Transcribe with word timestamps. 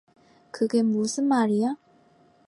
그게 0.49 0.81
무슨 0.81 1.27
말이야? 1.27 1.75